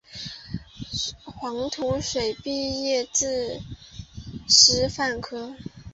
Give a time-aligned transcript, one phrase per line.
[1.23, 3.61] 黄土水毕业自
[4.49, 5.55] 师范科